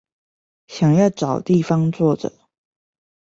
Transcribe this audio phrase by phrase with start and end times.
[0.67, 2.31] 想要找地方坐著